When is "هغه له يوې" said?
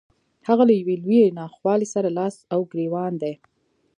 0.47-0.95